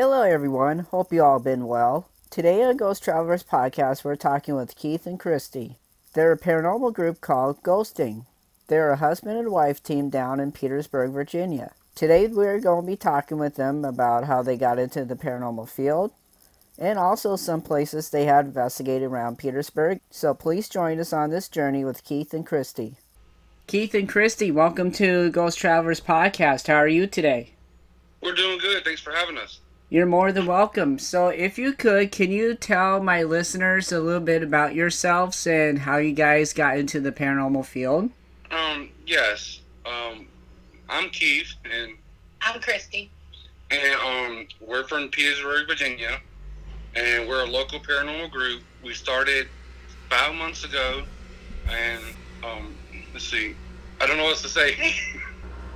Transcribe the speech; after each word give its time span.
Hello, 0.00 0.22
everyone. 0.22 0.86
Hope 0.92 1.12
you 1.12 1.24
all 1.24 1.40
been 1.40 1.66
well. 1.66 2.08
Today 2.30 2.62
on 2.62 2.76
Ghost 2.76 3.02
Travelers 3.02 3.42
podcast, 3.42 4.04
we're 4.04 4.14
talking 4.14 4.54
with 4.54 4.76
Keith 4.76 5.08
and 5.08 5.18
Christy. 5.18 5.74
They're 6.14 6.30
a 6.30 6.38
paranormal 6.38 6.92
group 6.92 7.20
called 7.20 7.64
Ghosting. 7.64 8.24
They're 8.68 8.92
a 8.92 8.98
husband 8.98 9.40
and 9.40 9.50
wife 9.50 9.82
team 9.82 10.08
down 10.08 10.38
in 10.38 10.52
Petersburg, 10.52 11.10
Virginia. 11.10 11.72
Today, 11.96 12.28
we're 12.28 12.60
going 12.60 12.82
to 12.82 12.86
be 12.86 12.94
talking 12.94 13.38
with 13.38 13.56
them 13.56 13.84
about 13.84 14.22
how 14.22 14.40
they 14.40 14.56
got 14.56 14.78
into 14.78 15.04
the 15.04 15.16
paranormal 15.16 15.68
field 15.68 16.12
and 16.78 16.96
also 16.96 17.34
some 17.34 17.60
places 17.60 18.10
they 18.10 18.24
had 18.24 18.44
investigated 18.44 19.10
around 19.10 19.38
Petersburg. 19.38 19.98
So 20.12 20.32
please 20.32 20.68
join 20.68 21.00
us 21.00 21.12
on 21.12 21.30
this 21.30 21.48
journey 21.48 21.84
with 21.84 22.04
Keith 22.04 22.32
and 22.32 22.46
Christy. 22.46 22.94
Keith 23.66 23.94
and 23.94 24.08
Christy, 24.08 24.52
welcome 24.52 24.92
to 24.92 25.32
Ghost 25.32 25.58
Travelers 25.58 26.00
podcast. 26.00 26.68
How 26.68 26.76
are 26.76 26.86
you 26.86 27.08
today? 27.08 27.54
We're 28.22 28.36
doing 28.36 28.58
good. 28.58 28.84
Thanks 28.84 29.00
for 29.00 29.10
having 29.10 29.36
us. 29.36 29.58
You're 29.90 30.06
more 30.06 30.32
than 30.32 30.44
welcome. 30.44 30.98
So, 30.98 31.28
if 31.28 31.58
you 31.58 31.72
could, 31.72 32.12
can 32.12 32.30
you 32.30 32.54
tell 32.54 33.02
my 33.02 33.22
listeners 33.22 33.90
a 33.90 34.00
little 34.00 34.20
bit 34.20 34.42
about 34.42 34.74
yourselves 34.74 35.46
and 35.46 35.78
how 35.78 35.96
you 35.96 36.12
guys 36.12 36.52
got 36.52 36.76
into 36.76 37.00
the 37.00 37.10
paranormal 37.10 37.64
field? 37.64 38.10
Um, 38.50 38.90
yes. 39.06 39.60
Um, 39.86 40.26
I'm 40.90 41.08
Keith, 41.08 41.54
and 41.64 41.94
I'm 42.42 42.60
Christy. 42.60 43.10
And 43.70 43.94
um, 44.00 44.46
we're 44.60 44.84
from 44.84 45.08
Petersburg, 45.08 45.66
Virginia, 45.66 46.20
and 46.94 47.26
we're 47.26 47.44
a 47.44 47.50
local 47.50 47.80
paranormal 47.80 48.30
group. 48.30 48.62
We 48.84 48.92
started 48.92 49.48
five 50.10 50.34
months 50.34 50.64
ago, 50.64 51.02
and 51.70 52.02
um, 52.44 52.74
let's 53.14 53.26
see, 53.26 53.54
I 54.02 54.06
don't 54.06 54.18
know 54.18 54.24
what 54.24 54.36
to 54.38 54.48
say. 54.48 54.76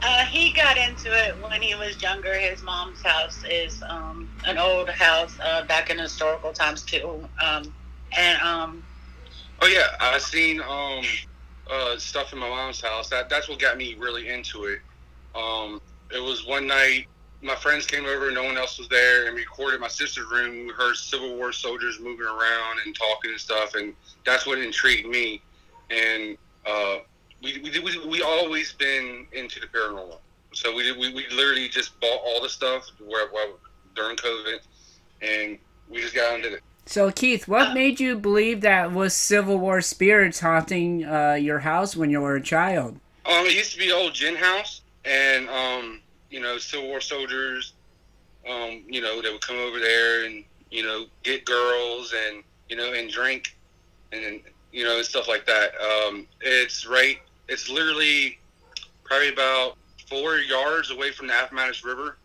Uh, 0.04 0.24
he 0.24 0.52
got 0.52 0.76
into 0.76 1.12
it 1.12 1.34
when 1.42 1.62
he 1.62 1.74
was 1.74 2.00
younger. 2.02 2.34
His 2.34 2.62
mom's 2.62 3.02
house 3.02 3.44
is 3.48 3.82
um, 3.88 4.28
an 4.46 4.58
old 4.58 4.88
house 4.88 5.36
uh, 5.42 5.64
back 5.64 5.90
in 5.90 5.98
historical 5.98 6.52
times 6.52 6.82
too. 6.82 7.24
Um, 7.40 7.72
and 8.16 8.42
um, 8.42 8.82
oh 9.60 9.66
yeah, 9.66 9.86
I 10.00 10.18
seen 10.18 10.60
um, 10.60 11.04
uh, 11.70 11.98
stuff 11.98 12.32
in 12.32 12.40
my 12.40 12.48
mom's 12.48 12.80
house. 12.80 13.08
That 13.10 13.28
that's 13.28 13.48
what 13.48 13.60
got 13.60 13.76
me 13.76 13.94
really 13.94 14.28
into 14.28 14.64
it. 14.64 14.80
Um, 15.34 15.80
it 16.12 16.22
was 16.22 16.46
one 16.46 16.66
night 16.66 17.06
my 17.42 17.56
friends 17.56 17.86
came 17.86 18.06
over, 18.06 18.30
no 18.30 18.44
one 18.44 18.56
else 18.56 18.78
was 18.78 18.88
there, 18.88 19.26
and 19.26 19.36
recorded 19.36 19.80
my 19.80 19.88
sister's 19.88 20.26
room. 20.30 20.66
We 20.66 20.72
heard 20.72 20.94
Civil 20.94 21.36
War 21.36 21.52
soldiers 21.52 21.98
moving 22.00 22.26
around 22.26 22.78
and 22.84 22.94
talking 22.94 23.32
and 23.32 23.40
stuff, 23.40 23.74
and 23.74 23.94
that's 24.24 24.46
what 24.46 24.58
intrigued 24.58 25.08
me. 25.08 25.42
And 25.90 26.38
uh, 26.64 26.98
we, 27.42 27.58
we, 27.62 27.80
we, 27.80 28.06
we 28.06 28.22
always 28.22 28.72
been 28.72 29.26
into 29.32 29.60
the 29.60 29.66
paranormal. 29.66 30.18
So 30.52 30.74
we, 30.74 30.92
we, 30.92 31.12
we 31.12 31.26
literally 31.28 31.68
just 31.68 31.98
bought 32.00 32.20
all 32.24 32.42
the 32.42 32.48
stuff 32.48 32.88
where, 33.04 33.28
where, 33.30 33.48
during 33.94 34.16
COVID, 34.16 34.58
and 35.20 35.58
we 35.88 36.00
just 36.00 36.14
got 36.14 36.34
into 36.34 36.54
it. 36.54 36.62
So 36.86 37.10
Keith, 37.10 37.46
what 37.46 37.74
made 37.74 38.00
you 38.00 38.16
believe 38.16 38.60
that 38.62 38.92
was 38.92 39.14
Civil 39.14 39.58
War 39.58 39.80
spirits 39.80 40.40
haunting 40.40 41.04
uh, 41.04 41.34
your 41.34 41.60
house 41.60 41.94
when 41.94 42.10
you 42.10 42.20
were 42.20 42.36
a 42.36 42.42
child? 42.42 42.98
Um, 43.24 43.46
it 43.46 43.54
used 43.54 43.72
to 43.72 43.78
be 43.78 43.92
old 43.92 44.14
gin 44.14 44.34
house, 44.34 44.80
and 45.04 45.48
um, 45.48 46.00
you 46.30 46.40
know, 46.40 46.58
Civil 46.58 46.88
War 46.88 47.00
soldiers, 47.00 47.74
um, 48.50 48.82
you 48.88 49.00
know, 49.00 49.22
they 49.22 49.30
would 49.30 49.40
come 49.40 49.58
over 49.58 49.78
there 49.78 50.24
and 50.24 50.44
you 50.70 50.82
know 50.82 51.06
get 51.22 51.44
girls 51.44 52.12
and 52.26 52.42
you 52.68 52.76
know 52.76 52.92
and 52.92 53.10
drink, 53.10 53.56
and 54.10 54.40
you 54.72 54.84
know 54.84 54.96
and 54.96 55.06
stuff 55.06 55.28
like 55.28 55.46
that. 55.46 55.72
Um, 55.80 56.26
it's 56.40 56.84
right 56.86 57.20
it's 57.52 57.68
literally 57.68 58.38
probably 59.04 59.28
about 59.28 59.76
four 60.08 60.38
yards 60.38 60.90
away 60.90 61.12
from 61.12 61.26
the 61.26 61.44
Appomattox 61.44 61.84
River. 61.84 62.16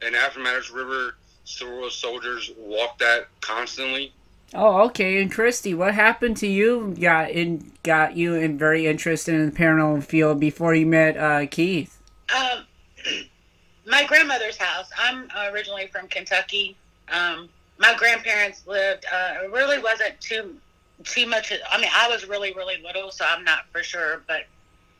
And 0.00 0.14
Appomattox 0.14 0.70
River, 0.70 1.16
Civil 1.44 1.90
soldiers 1.90 2.52
walk 2.56 2.98
that 2.98 3.26
constantly. 3.40 4.12
Oh, 4.54 4.82
okay. 4.86 5.20
And 5.20 5.32
Christy, 5.32 5.74
what 5.74 5.94
happened 5.94 6.36
to 6.38 6.46
you? 6.46 6.94
Got 7.00 7.30
in, 7.30 7.72
got 7.82 8.16
you 8.16 8.34
in 8.34 8.56
very 8.56 8.86
interested 8.86 9.34
in 9.34 9.46
the 9.46 9.56
paranormal 9.56 10.04
field 10.04 10.38
before 10.38 10.74
you 10.74 10.86
met 10.86 11.16
uh, 11.16 11.46
Keith. 11.46 12.00
Um, 12.34 12.64
my 13.86 14.04
grandmother's 14.04 14.56
house. 14.56 14.90
I'm 14.96 15.28
originally 15.52 15.88
from 15.88 16.06
Kentucky. 16.06 16.76
Um, 17.10 17.48
my 17.78 17.94
grandparents 17.96 18.64
lived. 18.66 19.06
Uh, 19.12 19.44
it 19.44 19.50
really 19.50 19.80
wasn't 19.80 20.20
too 20.20 20.54
too 21.04 21.26
much. 21.26 21.52
I 21.70 21.80
mean, 21.80 21.90
I 21.94 22.08
was 22.08 22.26
really, 22.28 22.52
really 22.52 22.82
little, 22.82 23.10
so 23.10 23.24
I'm 23.26 23.44
not 23.44 23.66
for 23.72 23.82
sure. 23.82 24.22
But 24.26 24.46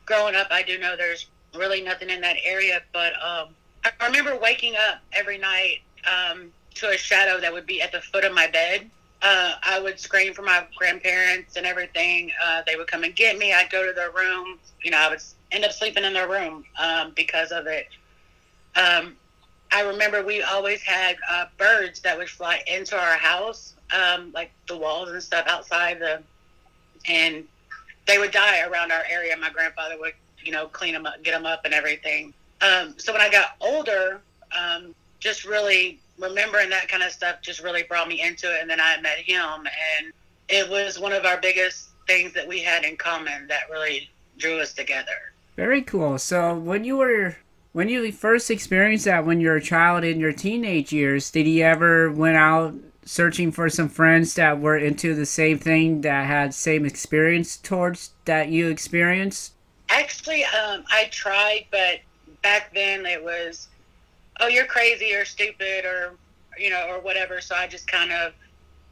growing 0.05 0.35
up, 0.35 0.47
I 0.51 0.63
do 0.63 0.77
know 0.77 0.95
there's 0.95 1.27
really 1.55 1.81
nothing 1.81 2.09
in 2.09 2.21
that 2.21 2.37
area. 2.43 2.81
But 2.91 3.13
um, 3.13 3.49
I 3.85 4.05
remember 4.05 4.37
waking 4.37 4.75
up 4.75 5.01
every 5.11 5.37
night 5.37 5.79
um, 6.05 6.51
to 6.75 6.89
a 6.89 6.97
shadow 6.97 7.39
that 7.39 7.51
would 7.51 7.65
be 7.65 7.81
at 7.81 7.91
the 7.91 8.01
foot 8.01 8.23
of 8.23 8.33
my 8.33 8.47
bed. 8.47 8.89
Uh, 9.21 9.53
I 9.63 9.79
would 9.79 9.99
scream 9.99 10.33
for 10.33 10.41
my 10.41 10.65
grandparents 10.75 11.55
and 11.55 11.65
everything. 11.65 12.31
Uh, 12.43 12.61
they 12.67 12.75
would 12.75 12.87
come 12.87 13.03
and 13.03 13.15
get 13.15 13.37
me. 13.37 13.53
I'd 13.53 13.69
go 13.69 13.85
to 13.85 13.93
their 13.93 14.11
room. 14.11 14.59
You 14.83 14.91
know, 14.91 14.97
I 14.97 15.09
would 15.09 15.21
end 15.51 15.63
up 15.63 15.71
sleeping 15.71 16.03
in 16.03 16.13
their 16.13 16.27
room 16.27 16.65
um, 16.77 17.13
because 17.15 17.51
of 17.51 17.65
it. 17.67 17.87
Um, 18.75 19.15
I 19.73 19.81
remember 19.81 20.23
we 20.23 20.43
always 20.43 20.81
had 20.83 21.17
uh, 21.29 21.45
birds 21.57 21.99
that 22.01 22.15
would 22.17 22.29
fly 22.29 22.61
into 22.67 22.95
our 22.95 23.17
house 23.17 23.73
um, 23.93 24.31
like 24.33 24.51
the 24.67 24.77
walls 24.77 25.09
and 25.09 25.21
stuff 25.21 25.47
outside 25.47 25.99
the, 25.99 26.21
and 27.07 27.43
they 28.07 28.19
would 28.19 28.31
die 28.31 28.61
around 28.61 28.91
our 28.91 29.03
area. 29.09 29.35
My 29.35 29.49
grandfather 29.49 29.97
would, 29.99 30.13
you 30.43 30.51
know, 30.51 30.67
clean 30.67 30.93
them 30.93 31.05
up, 31.05 31.23
get 31.23 31.31
them 31.31 31.45
up, 31.45 31.65
and 31.65 31.73
everything. 31.73 32.33
Um, 32.61 32.95
so 32.97 33.11
when 33.11 33.21
I 33.21 33.29
got 33.29 33.55
older, 33.61 34.21
um, 34.57 34.93
just 35.19 35.43
really 35.43 35.99
remembering 36.19 36.69
that 36.69 36.87
kind 36.87 37.01
of 37.01 37.11
stuff 37.11 37.41
just 37.41 37.61
really 37.61 37.83
brought 37.83 38.07
me 38.07 38.21
into 38.21 38.53
it. 38.53 38.61
And 38.61 38.69
then 38.69 38.79
I 38.79 39.01
met 39.01 39.17
him, 39.17 39.67
and 39.99 40.13
it 40.49 40.69
was 40.69 40.99
one 40.99 41.13
of 41.13 41.25
our 41.25 41.39
biggest 41.41 41.89
things 42.05 42.33
that 42.33 42.47
we 42.47 42.59
had 42.59 42.83
in 42.83 42.95
common 42.95 43.47
that 43.47 43.69
really 43.71 44.09
drew 44.37 44.59
us 44.59 44.73
together. 44.73 45.33
Very 45.55 45.81
cool. 45.81 46.17
So 46.17 46.55
when 46.55 46.83
you 46.83 46.97
were 46.97 47.37
when 47.73 47.89
you 47.89 48.11
first 48.11 48.49
experienced 48.51 49.05
that 49.05 49.25
when 49.25 49.41
you 49.41 49.49
were 49.49 49.57
a 49.57 49.61
child 49.61 50.03
in 50.03 50.19
your 50.19 50.31
teenage 50.31 50.93
years, 50.93 51.29
did 51.31 51.47
you 51.47 51.63
ever 51.63 52.11
went 52.11 52.37
out 52.37 52.73
searching 53.03 53.51
for 53.51 53.69
some 53.69 53.89
friends 53.89 54.35
that 54.35 54.61
were 54.61 54.77
into 54.77 55.13
the 55.13 55.25
same 55.25 55.57
thing 55.57 56.01
that 56.01 56.25
had 56.25 56.53
same 56.53 56.85
experience 56.85 57.57
towards 57.57 58.11
that 58.25 58.49
you 58.49 58.69
experienced? 58.69 59.53
Actually, 59.89 60.45
um, 60.45 60.83
I 60.89 61.05
tried, 61.11 61.65
but 61.71 61.99
back 62.43 62.73
then 62.73 63.05
it 63.05 63.21
was, 63.23 63.67
oh, 64.39 64.47
you're 64.47 64.65
crazy 64.65 65.13
or 65.13 65.25
stupid 65.25 65.83
or 65.83 66.13
you 66.57 66.69
know 66.69 66.87
or 66.87 66.99
whatever. 66.99 67.41
So 67.41 67.55
I 67.55 67.67
just 67.67 67.87
kind 67.87 68.11
of 68.11 68.33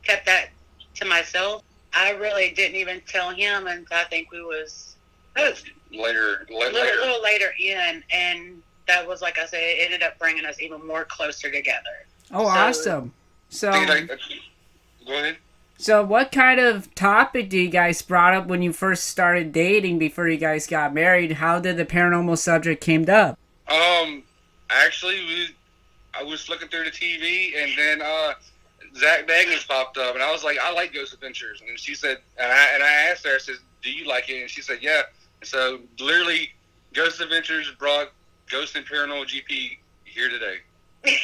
kept 0.04 0.26
that 0.26 0.50
to 0.96 1.06
myself. 1.06 1.64
I 1.94 2.12
really 2.12 2.52
didn't 2.52 2.78
even 2.78 3.02
tell 3.08 3.30
him, 3.30 3.68
and 3.68 3.86
I 3.92 4.06
think 4.06 4.32
we 4.32 4.42
was 4.42 4.96
oh, 5.38 5.54
later, 5.92 6.48
later. 6.50 6.70
a 6.70 6.74
later. 6.74 6.96
little 7.00 7.22
later 7.22 7.54
in, 7.60 8.04
and 8.12 8.64
that 8.92 9.08
was 9.08 9.22
like 9.22 9.40
I 9.40 9.46
said, 9.46 9.62
it 9.62 9.86
ended 9.86 10.04
up 10.04 10.20
bringing 10.20 10.46
us 10.46 10.60
even 10.60 10.86
more 10.86 11.06
closer 11.06 11.50
together. 11.50 12.06
Oh, 12.32 12.44
so, 12.44 12.50
awesome! 12.50 13.14
So, 13.50 13.72
go 13.72 15.14
ahead. 15.14 15.38
So, 15.78 16.04
what 16.04 16.32
kind 16.32 16.60
of 16.60 16.94
topic 16.94 17.50
do 17.50 17.58
you 17.58 17.70
guys 17.70 18.02
brought 18.04 18.36
up 18.36 18.46
when 18.46 18.62
you 18.62 18.72
first 18.72 19.06
started 19.06 19.52
dating 19.52 19.98
before 19.98 20.28
you 20.28 20.38
guys 20.38 20.68
got 20.68 20.94
married? 20.94 21.34
How 21.34 21.60
did 21.60 21.78
the 21.78 21.86
paranormal 21.86 22.38
subject 22.38 22.84
came 22.84 23.10
up? 23.10 23.40
Um, 23.68 24.22
actually, 24.70 25.16
we, 25.26 25.56
I 26.14 26.24
was 26.24 26.50
looking 26.50 26.68
through 26.68 26.84
the 26.84 26.92
TV, 26.92 27.54
and 27.58 27.72
then 27.76 28.02
uh, 28.02 28.34
Zak 28.96 29.28
Bagans 29.28 29.68
popped 29.68 29.98
up, 29.98 30.14
and 30.14 30.24
I 30.24 30.32
was 30.32 30.44
like, 30.44 30.60
I 30.64 30.72
like 30.72 30.94
Ghost 30.94 31.14
Adventures, 31.14 31.64
and 31.68 31.80
she 31.80 31.96
said, 31.96 32.18
and 32.38 32.52
I, 32.52 32.68
and 32.76 32.84
I 32.84 32.92
asked 33.10 33.26
her, 33.26 33.34
I 33.34 33.40
said, 33.40 33.56
Do 33.82 33.92
you 33.92 34.06
like 34.06 34.30
it? 34.30 34.40
And 34.40 34.50
she 34.50 34.62
said, 34.62 34.80
Yeah. 34.82 35.02
And 35.40 35.50
so, 35.50 35.80
literally, 36.00 36.50
Ghost 36.94 37.22
Adventures 37.22 37.72
brought 37.80 38.12
Ghost 38.52 38.76
and 38.76 38.86
Paranormal 38.86 39.26
GP 39.26 39.78
here 40.04 40.30
today. 40.30 40.58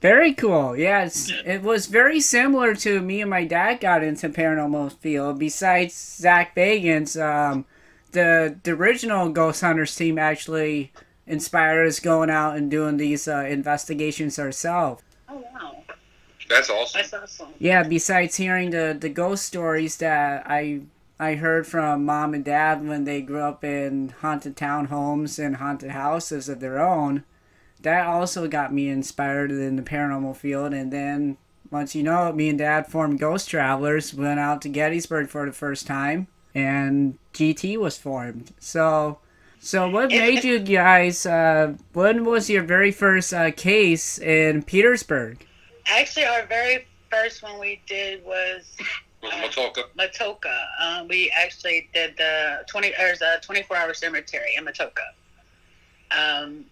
Very 0.00 0.32
cool. 0.32 0.76
Yes, 0.76 1.30
it 1.44 1.62
was 1.62 1.84
very 1.84 2.20
similar 2.20 2.74
to 2.76 3.02
me 3.02 3.20
and 3.20 3.28
my 3.28 3.44
dad 3.44 3.80
got 3.80 4.02
into 4.02 4.30
paranormal 4.30 4.94
field. 4.94 5.38
Besides 5.38 5.92
Zak 5.94 6.54
Bagans, 6.56 7.20
um, 7.20 7.66
the 8.12 8.56
the 8.62 8.70
original 8.70 9.28
Ghost 9.28 9.60
Hunters 9.60 9.94
team 9.94 10.18
actually 10.18 10.90
inspired 11.26 11.86
us 11.86 12.00
going 12.00 12.30
out 12.30 12.56
and 12.56 12.70
doing 12.70 12.96
these 12.96 13.28
uh, 13.28 13.44
investigations 13.46 14.38
ourselves. 14.38 15.02
Oh 15.28 15.44
wow, 15.52 15.82
that's 16.48 16.70
awesome. 16.70 17.02
That's 17.02 17.12
awesome. 17.12 17.54
Yeah. 17.58 17.82
Besides 17.82 18.36
hearing 18.36 18.70
the 18.70 18.96
the 18.98 19.10
ghost 19.10 19.44
stories 19.44 19.98
that 19.98 20.44
I 20.46 20.80
I 21.20 21.36
heard 21.36 21.66
from 21.66 22.04
mom 22.04 22.34
and 22.34 22.44
dad 22.44 22.84
when 22.84 23.04
they 23.04 23.20
grew 23.20 23.42
up 23.42 23.62
in 23.62 24.14
haunted 24.20 24.56
townhomes 24.56 25.38
and 25.38 25.56
haunted 25.56 25.90
houses 25.90 26.48
of 26.48 26.58
their 26.58 26.80
own 26.80 27.24
that 27.82 28.06
also 28.06 28.46
got 28.48 28.72
me 28.72 28.88
inspired 28.88 29.50
in 29.50 29.76
the 29.76 29.82
paranormal 29.82 30.36
field. 30.36 30.72
And 30.72 30.92
then 30.92 31.36
once 31.70 31.94
you 31.94 32.02
know 32.02 32.28
it, 32.28 32.36
me 32.36 32.48
and 32.48 32.58
Dad 32.58 32.86
formed 32.86 33.18
Ghost 33.18 33.48
Travelers, 33.48 34.14
went 34.14 34.40
out 34.40 34.62
to 34.62 34.68
Gettysburg 34.68 35.28
for 35.28 35.46
the 35.46 35.52
first 35.52 35.86
time, 35.86 36.26
and 36.54 37.18
GT 37.32 37.78
was 37.78 37.96
formed. 37.96 38.52
So 38.58 39.18
So, 39.60 39.88
what 39.88 40.08
made 40.08 40.44
you 40.44 40.58
guys? 40.58 41.26
Uh, 41.26 41.74
when 41.92 42.24
was 42.24 42.50
your 42.50 42.62
very 42.62 42.92
first 42.92 43.32
uh, 43.32 43.50
case 43.50 44.18
in 44.18 44.62
Petersburg? 44.62 45.46
Actually, 45.86 46.26
our 46.26 46.46
very 46.46 46.86
first 47.10 47.42
one 47.42 47.58
we 47.58 47.80
did 47.86 48.24
was 48.24 48.76
With 49.22 49.32
Matoaca. 49.32 49.84
Matoaca. 49.98 50.64
Um, 50.80 51.08
we 51.08 51.30
actually 51.36 51.88
did 51.92 52.16
the 52.16 52.64
twenty. 52.68 52.92
There's 52.96 53.20
a 53.20 53.38
24-hour 53.46 53.92
cemetery 53.94 54.54
in 54.56 54.64
Matoaca, 54.64 55.12
um, 56.10 56.64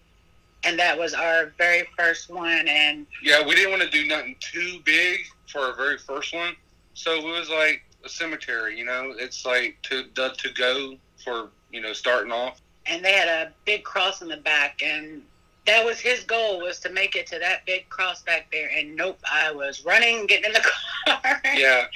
and 0.63 0.77
that 0.79 0.97
was 0.97 1.13
our 1.13 1.53
very 1.57 1.87
first 1.97 2.29
one. 2.29 2.67
And 2.67 3.05
Yeah, 3.23 3.45
we 3.45 3.55
didn't 3.55 3.71
want 3.71 3.83
to 3.83 3.89
do 3.89 4.07
nothing 4.07 4.35
too 4.39 4.79
big 4.83 5.19
for 5.47 5.59
our 5.61 5.75
very 5.75 5.97
first 5.97 6.33
one, 6.33 6.55
so 6.93 7.13
it 7.15 7.23
was 7.23 7.49
like 7.49 7.83
a 8.03 8.09
cemetery. 8.09 8.77
You 8.77 8.85
know, 8.85 9.13
it's 9.17 9.45
like 9.45 9.77
to 9.83 10.05
the 10.15 10.29
to 10.29 10.49
go 10.53 10.95
for 11.23 11.49
you 11.71 11.81
know 11.81 11.93
starting 11.93 12.31
off. 12.31 12.59
and 12.87 13.03
they 13.05 13.13
had 13.13 13.27
a 13.27 13.51
big 13.65 13.83
cross 13.83 14.21
in 14.21 14.27
the 14.27 14.37
back, 14.37 14.81
and 14.83 15.21
that 15.67 15.85
was 15.85 15.99
his 15.99 16.23
goal 16.23 16.59
was 16.61 16.79
to 16.79 16.89
make 16.89 17.15
it 17.15 17.27
to 17.27 17.37
that 17.37 17.63
big 17.67 17.87
cross 17.89 18.23
back 18.23 18.47
there. 18.51 18.71
And 18.75 18.95
nope, 18.95 19.19
I 19.31 19.51
was 19.51 19.85
running, 19.85 20.25
getting 20.25 20.45
in 20.45 20.53
the 20.53 20.61
car. 21.07 21.41
Yeah, 21.55 21.85
Uh, 21.85 21.87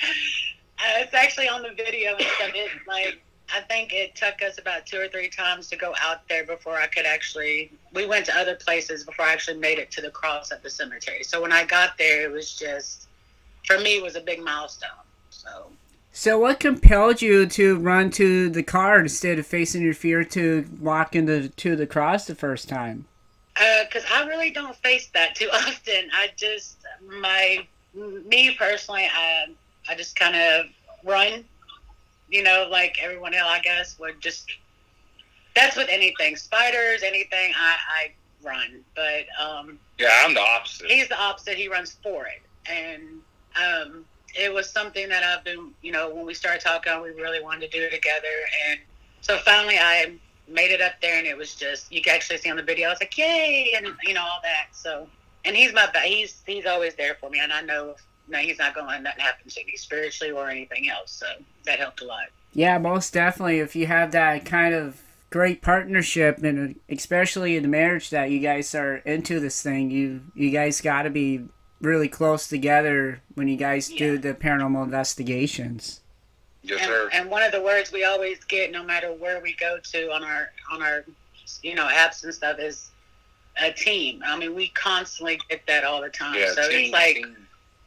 it's 0.99 1.13
actually 1.13 1.47
on 1.47 1.61
the 1.61 1.71
video 1.71 2.11
and 2.15 2.21
stuff. 2.21 2.51
It 2.53 2.71
like 2.87 3.21
I 3.53 3.61
think 3.61 3.93
it 3.93 4.15
took 4.15 4.41
us 4.41 4.57
about 4.57 4.85
two 4.85 4.99
or 4.99 5.07
three 5.07 5.29
times 5.29 5.69
to 5.69 5.75
go 5.75 5.93
out 6.01 6.27
there 6.27 6.45
before 6.45 6.75
I 6.75 6.87
could 6.87 7.05
actually. 7.05 7.71
We 7.93 8.05
went 8.05 8.25
to 8.27 8.37
other 8.37 8.55
places 8.55 9.03
before 9.03 9.25
I 9.25 9.33
actually 9.33 9.59
made 9.59 9.77
it 9.77 9.91
to 9.91 10.01
the 10.01 10.09
cross 10.09 10.51
at 10.51 10.63
the 10.63 10.69
cemetery. 10.69 11.23
So 11.23 11.41
when 11.41 11.51
I 11.51 11.65
got 11.65 11.97
there, 11.97 12.23
it 12.23 12.31
was 12.31 12.53
just 12.53 13.07
for 13.65 13.79
me 13.79 13.97
it 13.97 14.03
was 14.03 14.15
a 14.15 14.21
big 14.21 14.41
milestone. 14.41 14.89
So 15.29 15.67
So, 16.11 16.39
what 16.39 16.59
compelled 16.59 17.21
you 17.21 17.45
to 17.47 17.77
run 17.77 18.09
to 18.11 18.49
the 18.49 18.63
car 18.63 18.99
instead 18.99 19.39
of 19.39 19.47
facing 19.47 19.81
your 19.81 19.93
fear 19.93 20.23
to 20.25 20.65
walk 20.79 21.15
into 21.15 21.49
to 21.49 21.75
the 21.75 21.87
cross 21.87 22.25
the 22.25 22.35
first 22.35 22.69
time? 22.69 23.05
Uh, 23.55 23.83
because 23.85 24.03
I 24.11 24.25
really 24.25 24.49
don't 24.49 24.75
face 24.77 25.07
that 25.13 25.35
too 25.35 25.49
often. 25.53 26.09
I 26.13 26.29
just 26.35 26.77
my 27.21 27.67
me 27.93 28.55
personally, 28.57 29.07
I 29.13 29.47
I 29.89 29.95
just 29.95 30.15
kind 30.15 30.35
of 30.35 30.65
run. 31.03 31.45
You 32.29 32.43
know, 32.43 32.67
like 32.71 32.97
everyone 33.01 33.33
else, 33.33 33.49
I 33.49 33.59
guess 33.59 33.99
would 33.99 34.19
just. 34.21 34.45
That's 35.55 35.77
with 35.77 35.87
anything, 35.89 36.35
spiders, 36.35 37.03
anything. 37.03 37.53
I 37.55 37.75
I 37.89 38.11
run, 38.43 38.83
but 38.95 39.25
um, 39.39 39.79
yeah, 39.99 40.09
I'm 40.23 40.33
the 40.33 40.41
opposite. 40.41 40.89
he's 40.89 41.07
the 41.07 41.19
opposite. 41.19 41.55
He 41.55 41.67
runs 41.67 41.97
for 42.03 42.25
it, 42.25 42.41
and 42.65 43.21
um, 43.55 44.05
it 44.35 44.53
was 44.53 44.69
something 44.69 45.07
that 45.09 45.23
I've 45.23 45.43
been, 45.43 45.71
you 45.81 45.91
know, 45.91 46.13
when 46.13 46.25
we 46.25 46.33
started 46.33 46.61
talking, 46.61 47.01
we 47.01 47.09
really 47.09 47.41
wanted 47.41 47.71
to 47.71 47.79
do 47.79 47.83
it 47.83 47.91
together, 47.91 48.27
and 48.69 48.79
so 49.21 49.37
finally 49.39 49.77
I 49.77 50.13
made 50.47 50.71
it 50.71 50.81
up 50.81 50.93
there, 51.01 51.17
and 51.17 51.27
it 51.27 51.37
was 51.37 51.55
just 51.55 51.91
you 51.91 52.01
can 52.01 52.15
actually 52.15 52.37
see 52.37 52.49
on 52.49 52.57
the 52.57 52.63
video. 52.63 52.87
I 52.87 52.91
was 52.91 52.99
like, 52.99 53.17
yay, 53.17 53.73
and 53.77 53.87
you 54.03 54.13
know 54.13 54.21
all 54.21 54.39
that. 54.43 54.67
So, 54.71 55.07
and 55.45 55.55
he's 55.55 55.73
my 55.73 55.87
he's 56.03 56.41
he's 56.45 56.65
always 56.65 56.95
there 56.95 57.15
for 57.19 57.29
me, 57.29 57.39
and 57.39 57.53
I 57.53 57.61
know 57.61 57.95
no, 58.27 58.37
he's 58.39 58.59
not 58.59 58.73
going 58.73 58.87
to 58.87 58.93
let 58.93 59.03
nothing 59.03 59.23
happen 59.23 59.49
to 59.49 59.65
me 59.65 59.75
spiritually 59.75 60.31
or 60.31 60.49
anything 60.49 60.89
else. 60.89 61.11
So 61.11 61.25
that 61.65 61.79
helped 61.79 62.01
a 62.01 62.05
lot. 62.05 62.25
Yeah, 62.53 62.77
most 62.77 63.13
definitely. 63.13 63.59
If 63.59 63.75
you 63.75 63.87
have 63.87 64.11
that 64.11 64.45
kind 64.45 64.73
of 64.73 65.01
great 65.29 65.61
partnership, 65.61 66.43
and 66.43 66.79
especially 66.89 67.57
in 67.57 67.63
the 67.63 67.69
marriage 67.69 68.11
that 68.11 68.29
you 68.29 68.39
guys 68.39 68.75
are 68.75 68.97
into 68.97 69.39
this 69.39 69.61
thing, 69.61 69.89
you 69.89 70.21
you 70.35 70.51
guys 70.51 70.79
got 70.79 71.03
to 71.03 71.09
be 71.09 71.45
really 71.81 72.07
close 72.07 72.47
together 72.47 73.21
when 73.33 73.47
you 73.47 73.57
guys 73.57 73.89
do 73.89 74.17
the 74.17 74.33
paranormal 74.33 74.83
investigations. 74.83 75.99
yes, 76.61 76.79
and, 76.79 76.87
sir. 76.87 77.09
and 77.11 77.29
one 77.29 77.43
of 77.43 77.51
the 77.51 77.61
words 77.61 77.91
we 77.91 78.05
always 78.05 78.43
get, 78.45 78.71
no 78.71 78.83
matter 78.83 79.11
where 79.11 79.41
we 79.41 79.55
go 79.55 79.77
to 79.83 80.11
on 80.11 80.23
our 80.23 80.51
on 80.71 80.81
our 80.81 81.03
you 81.61 81.75
know 81.75 81.87
apps 81.87 82.23
and 82.23 82.33
stuff, 82.33 82.59
is 82.59 82.91
a 83.61 83.71
team. 83.71 84.21
I 84.25 84.37
mean, 84.37 84.55
we 84.55 84.69
constantly 84.69 85.39
get 85.49 85.65
that 85.67 85.83
all 85.83 86.01
the 86.01 86.09
time. 86.09 86.35
Yeah, 86.35 86.53
so 86.53 86.69
team, 86.69 86.85
it's 86.85 86.93
like 86.93 87.15
team. 87.15 87.42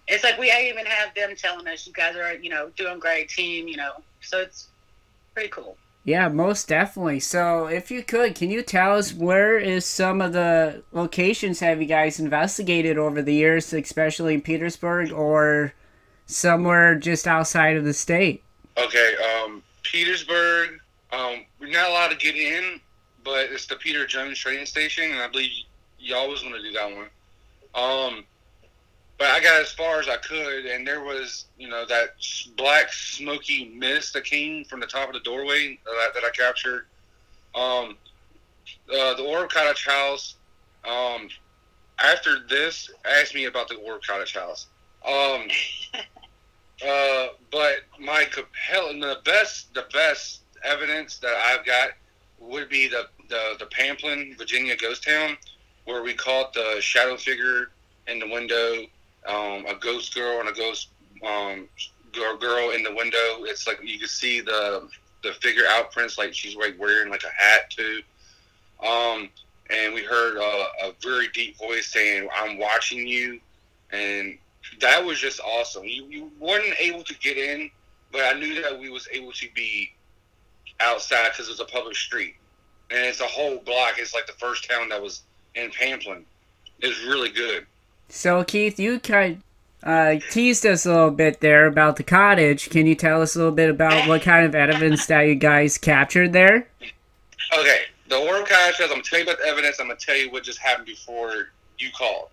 It's 0.08 0.23
like 0.23 0.38
we 0.38 0.53
even 0.53 0.87
have 0.87 1.14
them 1.14 1.35
telling 1.37 1.67
us, 1.67 1.87
"You 1.87 1.93
guys 1.93 2.17
are 2.17 2.35
you 2.35 2.50
know 2.50 2.70
doing 2.76 2.99
great, 2.99 3.29
team." 3.29 3.69
You 3.69 3.76
know, 3.76 3.93
so 4.20 4.41
it's 4.41 4.69
pretty 5.35 5.49
cool. 5.50 5.76
Yeah, 6.06 6.29
most 6.29 6.69
definitely. 6.69 7.19
So, 7.19 7.67
if 7.67 7.91
you 7.91 8.05
could, 8.05 8.37
can 8.37 8.49
you 8.49 8.62
tell 8.62 8.97
us 8.97 9.12
where 9.12 9.58
is 9.58 9.85
some 9.85 10.20
of 10.20 10.32
the 10.32 10.85
locations 10.93 11.58
have 11.58 11.81
you 11.81 11.88
guys 11.88 12.20
investigated 12.20 12.97
over 12.97 13.20
the 13.23 13.35
years, 13.35 13.73
especially 13.73 14.35
in 14.35 14.41
Petersburg 14.41 15.11
or 15.11 15.75
somewhere 16.26 16.94
just 16.94 17.26
outside 17.26 17.76
of 17.76 17.85
the 17.85 17.93
state? 17.93 18.44
Okay, 18.79 19.14
um, 19.17 19.64
Petersburg. 19.82 20.79
Um, 21.12 21.44
we're 21.58 21.73
not 21.73 21.91
allowed 21.91 22.08
to 22.11 22.17
get 22.17 22.37
in, 22.37 22.81
but 23.25 23.50
it's 23.50 23.67
the 23.67 23.75
Peter 23.75 24.06
Jones 24.06 24.38
Trading 24.38 24.67
Station, 24.67 25.11
and 25.11 25.20
I 25.20 25.26
believe 25.26 25.50
y'all 25.99 26.29
was 26.29 26.41
going 26.41 26.55
to 26.55 26.62
do 26.62 26.70
that 26.70 26.94
one. 26.94 27.08
Um, 27.75 28.25
but 29.19 29.29
I 29.29 29.41
got 29.41 29.61
as 29.61 29.73
far 29.73 29.99
as 29.99 30.09
I 30.09 30.17
could, 30.17 30.67
and 30.67 30.87
there 30.87 31.03
was, 31.03 31.47
you 31.59 31.69
know, 31.69 31.87
that 31.87 32.17
black 32.57 32.93
smoky 32.93 33.73
mist 33.75 34.13
that 34.13 34.25
came 34.25 34.65
from 34.65 34.81
the 34.81 34.87
top 34.87 35.09
of 35.09 35.15
the 35.15 35.21
doorway 35.21 35.79
that, 35.85 36.15
that 36.15 36.25
I 36.25 36.31
captured. 36.31 36.87
Um, 37.55 37.97
uh, 38.93 39.15
the 39.15 39.23
Orb 39.23 39.51
Cottage 39.51 39.87
House. 39.87 40.35
Um, 40.85 41.29
after 41.99 42.41
this, 42.49 42.91
ask 43.05 43.35
me 43.35 43.47
about 43.47 43.69
the 43.69 43.77
Orb 43.77 44.03
Cottage 44.07 44.35
House. 44.35 44.67
Um, 45.07 45.49
uh, 46.87 47.29
but 47.51 47.77
my 47.99 48.27
compelling, 48.31 49.01
the 49.01 49.19
best, 49.25 49.73
the 49.73 49.87
best 49.93 50.43
evidence 50.63 51.19
that 51.19 51.35
I've 51.35 51.65
got 51.65 51.91
would 52.39 52.69
be 52.69 52.89
the 52.89 53.07
the, 53.29 53.57
the 53.59 53.67
Pamplin, 53.67 54.37
Virginia 54.39 54.77
ghost 54.77 55.05
town, 55.05 55.37
where 55.85 56.03
we 56.03 56.15
caught 56.15 56.53
the 56.53 56.77
shadow 56.81 57.17
figure 57.17 57.71
in 58.07 58.19
the 58.19 58.29
window, 58.29 58.87
um, 59.28 59.67
a 59.67 59.75
ghost 59.81 60.14
girl 60.14 60.40
and 60.40 60.49
a 60.49 60.52
ghost 60.52 60.88
um, 61.25 61.69
girl, 62.12 62.37
girl 62.37 62.70
in 62.70 62.82
the 62.82 62.94
window. 62.94 63.44
It's 63.44 63.67
like 63.67 63.78
you 63.82 63.99
can 63.99 64.08
see 64.08 64.40
the 64.40 64.88
the 65.23 65.32
figure 65.34 65.64
outprints, 65.64 66.19
like 66.19 66.34
she's 66.34 66.56
like 66.56 66.78
wearing 66.78 67.11
like 67.11 67.25
a 67.25 67.43
hat 67.43 67.70
too. 67.70 68.00
Um, 68.84 69.28
and 69.70 69.94
we 69.94 70.02
heard 70.02 70.37
uh, 70.38 70.88
a 70.88 70.93
very 71.02 71.28
deep 71.28 71.58
voice 71.58 71.87
saying, 71.93 72.28
"I'm 72.34 72.58
watching 72.58 73.06
you," 73.06 73.40
and 73.90 74.38
that 74.81 75.05
was 75.05 75.19
just 75.19 75.40
awesome. 75.40 75.84
You, 75.84 76.06
you 76.06 76.31
weren't 76.38 76.75
able 76.81 77.02
to 77.05 77.14
get 77.19 77.37
in, 77.37 77.70
but 78.12 78.22
I 78.22 78.38
knew 78.38 78.62
that 78.62 78.79
we 78.79 78.90
was 78.90 79.08
able 79.12 79.32
to 79.32 79.46
be 79.55 79.90
outside 80.81 81.31
because 81.31 81.49
it 81.49 81.52
was 81.52 81.61
a 81.61 81.64
public 81.64 81.96
street, 81.96 82.34
and 82.90 83.00
it's 83.00 83.20
a 83.20 83.26
whole 83.26 83.58
block. 83.58 83.94
It's 83.99 84.14
like 84.14 84.26
the 84.26 84.32
first 84.34 84.69
town 84.69 84.88
that 84.90 85.02
was 85.02 85.22
in 85.55 85.70
Pamplin. 85.70 86.22
It's 86.81 87.02
really 87.05 87.31
good. 87.31 87.67
So, 88.08 88.44
Keith, 88.44 88.79
you 88.79 89.00
kind 89.00 89.43
uh, 89.82 90.17
teased 90.31 90.67
us 90.67 90.84
a 90.84 90.89
little 90.89 91.10
bit 91.10 91.41
there 91.41 91.67
about 91.67 91.96
the 91.96 92.03
cottage. 92.03 92.70
Can 92.70 92.86
you 92.86 92.94
tell 92.94 93.22
us 93.22 93.36
a 93.36 93.39
little 93.39 93.55
bit 93.55 93.70
about 93.70 94.08
what 94.08 94.22
kind 94.22 94.44
of 94.44 94.55
evidence 94.55 95.06
that 95.06 95.22
you 95.22 95.36
guys 95.36 95.79
captured 95.79 96.32
there? 96.32 96.67
Okay, 97.56 97.82
the 98.08 98.17
Orb 98.17 98.48
Cottage 98.48 98.79
House. 98.79 98.89
I'm 98.89 98.89
gonna 98.89 99.03
tell 99.03 99.20
you 99.20 99.25
about 99.25 99.39
the 99.39 99.46
evidence. 99.46 99.79
I'm 99.79 99.86
gonna 99.86 99.98
tell 100.01 100.17
you 100.17 100.31
what 100.31 100.43
just 100.43 100.58
happened 100.58 100.86
before 100.86 101.51
you 101.79 101.91
called. 101.96 102.31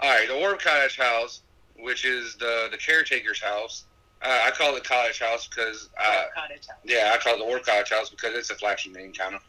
All 0.00 0.10
right, 0.10 0.26
the 0.26 0.34
Orb 0.34 0.60
Cottage 0.60 0.96
House, 0.96 1.42
which 1.78 2.06
is 2.06 2.36
the 2.36 2.68
the 2.70 2.78
caretaker's 2.78 3.40
house. 3.42 3.84
Uh, 4.22 4.44
I 4.46 4.50
call 4.52 4.76
it 4.76 4.84
cottage 4.84 5.18
house 5.18 5.48
because 5.48 5.90
uh, 6.00 6.24
Cottage 6.34 6.66
house. 6.68 6.78
Yeah, 6.84 7.12
I 7.12 7.18
call 7.18 7.34
it 7.34 7.38
the 7.38 7.44
Orb 7.44 7.64
Cottage 7.64 7.90
House 7.90 8.08
because 8.08 8.34
it's 8.34 8.50
a 8.50 8.54
flashy 8.54 8.90
name, 8.90 9.12
kind 9.12 9.34
of. 9.34 9.42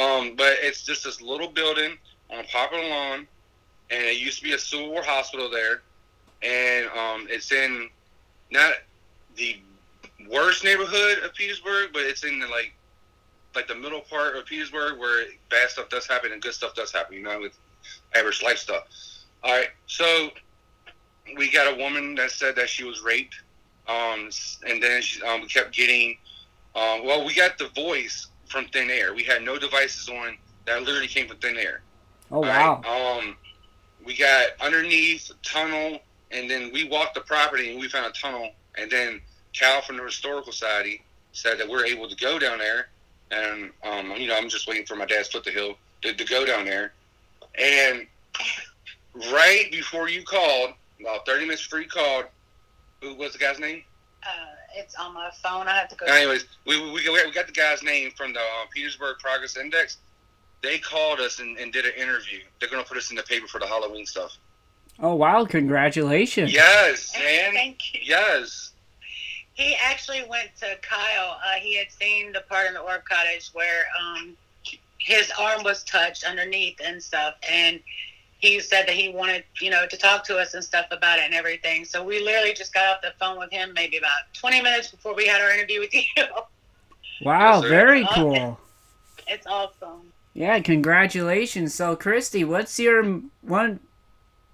Um, 0.00 0.36
but 0.36 0.54
it's 0.60 0.84
just 0.84 1.04
this 1.04 1.20
little 1.20 1.48
building 1.48 1.98
on 2.30 2.38
a 2.38 2.44
Poplar 2.44 2.88
Lawn, 2.88 3.26
and 3.90 4.04
it 4.04 4.18
used 4.18 4.38
to 4.38 4.44
be 4.44 4.52
a 4.52 4.58
Civil 4.58 4.90
War 4.90 5.02
hospital 5.02 5.50
there, 5.50 5.82
and 6.42 6.86
um, 6.86 7.26
it's 7.30 7.52
in 7.52 7.88
not 8.50 8.72
the 9.36 9.58
worst 10.30 10.64
neighborhood 10.64 11.18
of 11.24 11.34
Petersburg, 11.34 11.90
but 11.92 12.02
it's 12.02 12.24
in 12.24 12.38
the, 12.38 12.46
like 12.48 12.74
like 13.54 13.68
the 13.68 13.74
middle 13.74 14.00
part 14.00 14.36
of 14.36 14.44
Petersburg 14.44 14.98
where 14.98 15.24
bad 15.48 15.70
stuff 15.70 15.88
does 15.88 16.06
happen 16.06 16.30
and 16.32 16.42
good 16.42 16.52
stuff 16.52 16.74
does 16.74 16.92
happen. 16.92 17.16
You 17.16 17.22
know, 17.22 17.40
with 17.40 17.58
average 18.14 18.42
life 18.42 18.58
stuff. 18.58 18.84
All 19.42 19.52
right, 19.52 19.68
so 19.86 20.30
we 21.36 21.50
got 21.50 21.72
a 21.72 21.76
woman 21.76 22.14
that 22.16 22.30
said 22.30 22.56
that 22.56 22.68
she 22.68 22.84
was 22.84 23.02
raped, 23.02 23.36
um, 23.88 24.30
and 24.68 24.82
then 24.82 25.02
she, 25.02 25.22
um, 25.22 25.42
we 25.42 25.48
kept 25.48 25.74
getting. 25.74 26.16
Um, 26.74 27.06
well, 27.06 27.24
we 27.24 27.34
got 27.34 27.56
the 27.56 27.68
voice 27.68 28.26
from 28.48 28.66
thin 28.66 28.90
air. 28.90 29.14
We 29.14 29.22
had 29.22 29.42
no 29.42 29.58
devices 29.58 30.08
on 30.08 30.36
that 30.66 30.82
literally 30.82 31.08
came 31.08 31.28
from 31.28 31.38
thin 31.38 31.56
air. 31.56 31.82
Oh, 32.30 32.40
wow. 32.40 32.82
Alright, 32.84 33.24
Um, 33.24 33.36
we 34.06 34.16
got 34.16 34.50
underneath 34.60 35.30
a 35.30 35.34
tunnel, 35.44 35.98
and 36.30 36.48
then 36.48 36.70
we 36.72 36.88
walked 36.88 37.14
the 37.14 37.20
property 37.20 37.72
and 37.72 37.80
we 37.80 37.88
found 37.88 38.06
a 38.06 38.18
tunnel. 38.18 38.50
And 38.78 38.90
then 38.90 39.20
Cal 39.52 39.82
from 39.82 39.96
the 39.96 40.04
Historical 40.04 40.52
Society 40.52 41.02
said 41.32 41.58
that 41.58 41.68
we're 41.68 41.84
able 41.84 42.08
to 42.08 42.16
go 42.16 42.38
down 42.38 42.58
there. 42.58 42.88
And, 43.30 43.70
um, 43.84 44.12
you 44.12 44.28
know, 44.28 44.36
I'm 44.36 44.48
just 44.48 44.68
waiting 44.68 44.86
for 44.86 44.94
my 44.94 45.06
dad's 45.06 45.28
foot 45.28 45.44
to 45.44 45.50
heal 45.50 45.74
to, 46.02 46.14
to 46.14 46.24
go 46.24 46.46
down 46.46 46.64
there. 46.64 46.92
And 47.58 48.06
right 49.32 49.66
before 49.72 50.08
you 50.08 50.22
called, 50.22 50.74
about 51.00 51.26
30 51.26 51.44
minutes 51.44 51.64
before 51.64 51.80
you 51.80 51.88
called, 51.88 52.26
who 53.02 53.14
was 53.14 53.32
the 53.32 53.38
guy's 53.38 53.58
name? 53.58 53.82
Uh, 54.22 54.28
It's 54.74 54.94
on 54.94 55.14
my 55.14 55.30
phone. 55.42 55.66
I 55.68 55.76
have 55.76 55.88
to 55.88 55.96
go. 55.96 56.06
Anyways, 56.06 56.46
we, 56.66 56.80
we, 56.92 57.08
we 57.08 57.30
got 57.32 57.46
the 57.46 57.52
guy's 57.52 57.82
name 57.82 58.12
from 58.16 58.32
the 58.32 58.40
uh, 58.40 58.66
Petersburg 58.72 59.18
Progress 59.18 59.56
Index. 59.56 59.98
They 60.62 60.78
called 60.78 61.20
us 61.20 61.38
and, 61.38 61.56
and 61.58 61.72
did 61.72 61.84
an 61.84 61.92
interview. 61.96 62.40
They're 62.60 62.68
going 62.68 62.82
to 62.82 62.88
put 62.88 62.98
us 62.98 63.10
in 63.10 63.16
the 63.16 63.22
paper 63.22 63.46
for 63.46 63.60
the 63.60 63.66
Halloween 63.66 64.06
stuff. 64.06 64.36
Oh 64.98 65.14
wow! 65.14 65.44
Congratulations. 65.44 66.52
Yes, 66.52 67.14
man. 67.18 67.52
Thank 67.52 67.94
you. 67.94 68.00
Yes. 68.02 68.70
He 69.52 69.74
actually 69.82 70.22
went 70.28 70.50
to 70.60 70.76
Kyle. 70.82 71.38
Uh, 71.44 71.58
he 71.60 71.76
had 71.76 71.90
seen 71.90 72.32
the 72.32 72.42
part 72.42 72.66
in 72.68 72.74
the 72.74 72.80
Orb 72.80 73.04
Cottage 73.04 73.50
where 73.52 73.84
um, 74.00 74.36
his 74.98 75.30
arm 75.38 75.62
was 75.64 75.82
touched 75.84 76.24
underneath 76.24 76.78
and 76.84 77.02
stuff, 77.02 77.34
and 77.50 77.80
he 78.38 78.60
said 78.60 78.86
that 78.86 78.94
he 78.94 79.08
wanted, 79.10 79.44
you 79.60 79.70
know, 79.70 79.86
to 79.86 79.96
talk 79.96 80.24
to 80.24 80.36
us 80.38 80.54
and 80.54 80.62
stuff 80.62 80.86
about 80.90 81.18
it 81.18 81.24
and 81.24 81.34
everything. 81.34 81.84
So 81.84 82.04
we 82.04 82.22
literally 82.22 82.52
just 82.54 82.72
got 82.74 82.96
off 82.96 83.02
the 83.02 83.12
phone 83.18 83.38
with 83.38 83.50
him 83.50 83.72
maybe 83.74 83.96
about 83.96 84.10
20 84.34 84.60
minutes 84.62 84.88
before 84.90 85.14
we 85.14 85.26
had 85.26 85.40
our 85.40 85.50
interview 85.50 85.80
with 85.80 85.94
you. 85.94 86.04
Wow, 87.22 87.60
Yes, 87.60 87.70
very 87.70 88.06
cool. 88.14 88.58
it's 89.26 89.46
awesome. 89.46 90.12
Yeah, 90.36 90.60
congratulations. 90.60 91.74
So, 91.74 91.96
Christy, 91.96 92.44
what's 92.44 92.78
your 92.78 93.22
one? 93.40 93.80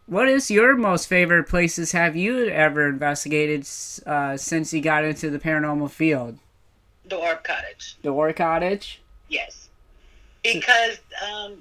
What 0.06 0.28
is 0.28 0.48
your 0.48 0.76
most 0.76 1.08
favorite 1.08 1.48
places 1.48 1.90
have 1.90 2.14
you 2.14 2.46
ever 2.46 2.86
investigated 2.86 3.66
uh, 4.06 4.36
since 4.36 4.72
you 4.72 4.80
got 4.80 5.04
into 5.04 5.28
the 5.28 5.40
paranormal 5.40 5.90
field? 5.90 6.38
The 7.06 7.16
Orb 7.16 7.42
Cottage. 7.42 7.98
The 8.02 8.10
Orb 8.10 8.36
Cottage. 8.36 9.02
Yes. 9.28 9.70
Because 10.44 10.98
um, 11.28 11.56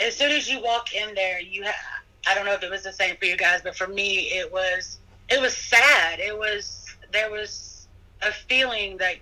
as 0.00 0.16
soon 0.16 0.32
as 0.32 0.48
you 0.48 0.62
walk 0.62 0.94
in 0.94 1.14
there, 1.14 1.38
you 1.38 1.64
have, 1.64 1.74
I 2.26 2.34
don't 2.34 2.46
know 2.46 2.54
if 2.54 2.62
it 2.62 2.70
was 2.70 2.84
the 2.84 2.92
same 2.92 3.16
for 3.16 3.26
you 3.26 3.36
guys, 3.36 3.60
but 3.62 3.76
for 3.76 3.86
me, 3.86 4.30
it 4.30 4.50
was, 4.50 4.98
it 5.28 5.42
was 5.42 5.54
sad. 5.54 6.20
It 6.20 6.38
was, 6.38 6.86
there 7.12 7.30
was 7.30 7.86
a 8.22 8.32
feeling 8.32 8.96
that 8.96 9.16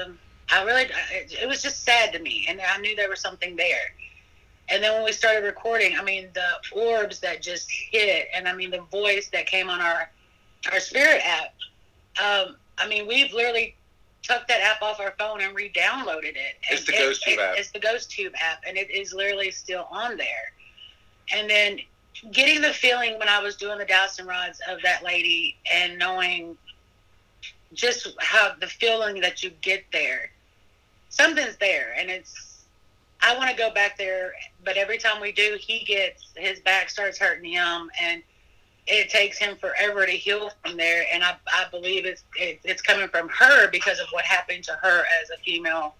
um, 0.00 0.18
I 0.50 0.62
really, 0.64 0.86
it, 1.12 1.48
was 1.48 1.62
just 1.62 1.84
sad 1.84 2.12
to 2.12 2.18
me. 2.18 2.46
And 2.48 2.60
I 2.60 2.78
knew 2.78 2.94
there 2.94 3.10
was 3.10 3.20
something 3.20 3.56
there. 3.56 3.94
And 4.68 4.82
then 4.82 4.94
when 4.94 5.04
we 5.04 5.12
started 5.12 5.44
recording, 5.44 5.96
I 5.98 6.02
mean, 6.02 6.28
the 6.34 6.78
orbs 6.78 7.20
that 7.20 7.42
just 7.42 7.70
hit, 7.70 8.28
and 8.34 8.48
I 8.48 8.54
mean, 8.54 8.70
the 8.70 8.82
voice 8.92 9.28
that 9.32 9.46
came 9.46 9.68
on 9.68 9.80
our, 9.80 10.10
our 10.72 10.80
spirit 10.80 11.22
app. 11.24 11.54
Um, 12.18 12.56
I 12.78 12.88
mean, 12.88 13.06
we've 13.06 13.32
literally 13.32 13.76
took 14.22 14.46
that 14.48 14.60
app 14.60 14.82
off 14.82 14.98
our 15.00 15.14
phone 15.18 15.40
and 15.40 15.54
re-downloaded 15.54 16.36
it. 16.36 16.56
It's 16.70 16.80
And 16.80 16.88
the 16.88 16.92
Ghost 16.92 17.22
Tube 17.22 17.38
it- 17.38 17.42
app. 17.42 17.58
It's 17.58 17.70
the 17.70 17.78
Ghost 17.78 18.10
Tube 18.10 18.32
app, 18.40 18.62
and 18.66 18.76
it 18.76 18.90
is 18.90 19.12
literally 19.12 19.50
still 19.50 19.86
on 19.90 20.16
there. 20.16 20.52
And 21.32 21.48
then 21.48 21.80
getting 22.32 22.60
the 22.60 22.72
feeling 22.72 23.18
when 23.18 23.28
I 23.28 23.40
was 23.40 23.56
doing 23.56 23.78
the 23.78 23.84
dowsing 23.84 24.26
rods 24.26 24.60
of 24.68 24.80
that 24.82 25.04
lady 25.04 25.56
and 25.72 25.98
knowing 25.98 26.56
just 27.74 28.08
how 28.18 28.52
the 28.60 28.66
feeling 28.66 29.20
that 29.20 29.42
you 29.42 29.50
get 29.60 29.84
there, 29.92 30.30
something's 31.08 31.56
there, 31.56 31.94
and 31.98 32.10
it's. 32.10 32.64
I 33.22 33.36
want 33.36 33.50
to 33.50 33.56
go 33.56 33.70
back 33.72 33.96
there, 33.96 34.32
but 34.62 34.76
every 34.76 34.98
time 34.98 35.22
we 35.22 35.32
do, 35.32 35.56
he 35.58 35.84
gets 35.84 36.32
his 36.36 36.60
back 36.60 36.90
starts 36.90 37.18
hurting 37.18 37.50
him, 37.50 37.90
and 38.00 38.22
it 38.86 39.08
takes 39.08 39.38
him 39.38 39.56
forever 39.56 40.04
to 40.04 40.12
heal 40.12 40.50
from 40.62 40.76
there. 40.76 41.04
And 41.12 41.24
I, 41.24 41.34
I 41.52 41.64
believe 41.70 42.04
it's 42.04 42.24
it, 42.36 42.60
it's 42.62 42.82
coming 42.82 43.08
from 43.08 43.28
her 43.30 43.70
because 43.70 43.98
of 44.00 44.06
what 44.10 44.24
happened 44.24 44.64
to 44.64 44.72
her 44.82 45.04
as 45.22 45.30
a 45.30 45.42
female, 45.44 45.94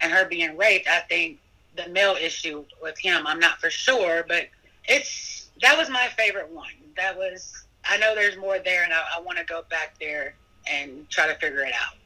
and 0.00 0.12
her 0.12 0.26
being 0.26 0.56
raped. 0.56 0.88
I 0.88 1.00
think 1.00 1.38
the 1.76 1.88
male 1.88 2.16
issue 2.20 2.64
with 2.82 2.98
him. 2.98 3.26
I'm 3.26 3.38
not 3.38 3.60
for 3.60 3.70
sure, 3.70 4.24
but 4.26 4.48
it's 4.84 5.50
that 5.62 5.76
was 5.76 5.90
my 5.90 6.08
favorite 6.16 6.50
one. 6.50 6.72
That 6.96 7.16
was 7.16 7.64
I 7.88 7.98
know 7.98 8.14
there's 8.14 8.36
more 8.36 8.58
there, 8.58 8.84
and 8.84 8.92
I, 8.92 9.02
I 9.16 9.20
want 9.20 9.38
to 9.38 9.44
go 9.44 9.62
back 9.70 9.98
there 10.00 10.34
and 10.70 11.08
try 11.10 11.26
to 11.26 11.34
figure 11.34 11.60
it 11.60 11.74
out. 11.74 11.96